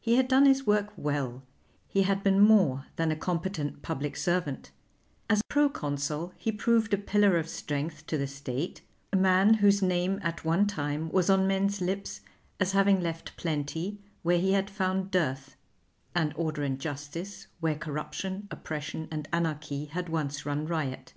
[0.00, 1.42] He had done his work well;
[1.86, 4.70] he had been more than a competent public servant;
[5.28, 8.80] as Pro Consul he proved a pillar of strength to the State,
[9.12, 12.22] a man whose name at one time was on men's lips
[12.58, 15.56] as having left plenty where he had found dearth,
[16.14, 21.12] and order and justice where corruption, oppression, and anarchy, had once run riot.